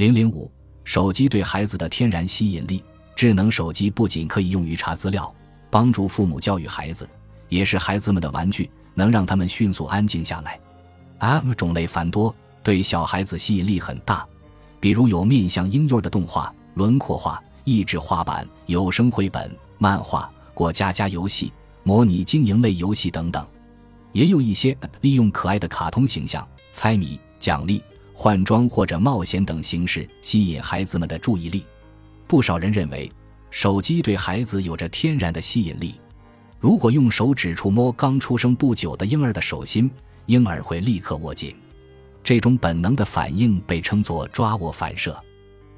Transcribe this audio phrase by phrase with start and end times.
[0.00, 0.50] 零零五，
[0.82, 2.82] 手机对孩子的天然吸引力。
[3.14, 5.30] 智能手机不仅可以用于查资料、
[5.68, 7.06] 帮助父母教育孩子，
[7.50, 10.58] 也是孩子们的玩具，能让他们迅速安静下来。
[11.18, 14.26] App 种类繁多，对小孩子吸引力很大。
[14.80, 23.46] 比如有面向婴幼儿的动画、轮廓画、益智画板、有声绘本、漫画、过家家游戏、模拟经营类游戏等等。
[24.12, 27.82] 也有一些利用可爱的卡通形象、猜谜、奖励、
[28.22, 31.64] 换装或者冒险等形式吸引孩子们的注意力。
[32.26, 33.10] 不少人认为，
[33.50, 35.94] 手机对孩子有着天然的吸引力。
[36.58, 39.90] 如果用手指触摸刚出生不久的婴儿的手心，
[40.26, 41.56] 婴儿会立刻握紧。
[42.22, 45.18] 这种本能的反应被称作抓握反射。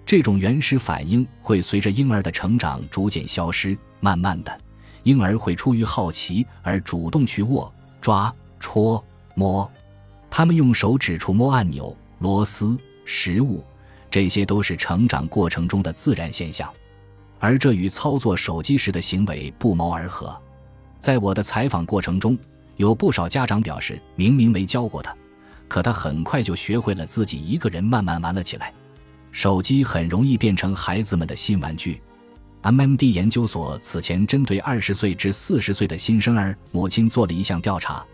[0.05, 3.79] 这种原始反应会随着婴儿的成长逐渐消失。
[4.01, 4.61] 慢慢的，
[5.05, 9.01] 婴儿会出于好奇而主动去握、抓、戳、
[9.37, 9.71] 摸。
[10.29, 13.65] 他们用手指触摸按钮、螺丝、食物。
[14.09, 16.73] 这些都是成长过程中的自然现象，
[17.41, 20.41] 而这与操作手机时的行为不谋而合。
[21.01, 22.39] 在我的采访过程中，
[22.77, 25.17] 有不少家长表示，明明没教过他，
[25.67, 28.73] 可他很快就学会了自己一个人慢慢玩了起来。
[29.33, 32.01] 手机很容易变成孩子们的新玩具。
[32.63, 38.05] MMD 研究所此前针对二十岁至四十岁的新生儿母亲做了一项调查，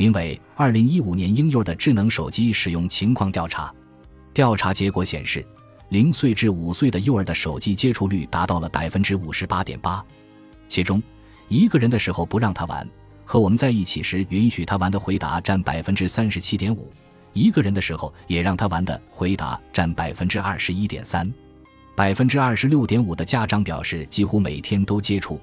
[0.00, 3.66] 名为《二零一五年婴幼儿的智能手机使用情况调查》。
[4.32, 5.44] 调查结果显示，
[5.90, 10.02] 零岁至五岁的幼儿的手机接触率达到了百分之五十八点八，
[10.68, 11.02] 其中
[11.48, 12.88] 一个人的时候不让他玩，
[13.26, 16.90] 和我们在一起时允许他玩的回答占百分之三十七点五，
[17.34, 21.30] 一个人的时候也让他玩的回答占百分之二十一点三，
[21.94, 25.38] 百分之二十六点五的家长表示几乎每天都接触，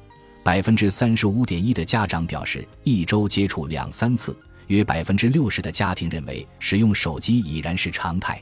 [0.47, 4.33] 百分之三十五点一的家长表示一周接触两三次，
[4.67, 8.41] 约百分之六十的家庭认为使用手机已然是常态。